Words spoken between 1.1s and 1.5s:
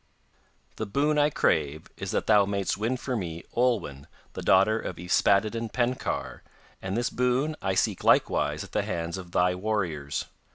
I